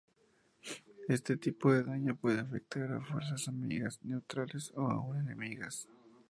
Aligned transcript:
Este 1.07 1.37
tipo 1.37 1.71
de 1.71 1.83
daño 1.83 2.15
puede 2.15 2.39
afectar 2.39 2.91
a 2.91 3.01
fuerzas 3.05 3.47
amigas, 3.47 3.99
neutrales 4.01 4.71
o 4.73 4.89
aún 4.89 5.17
enemigas. 5.19 5.87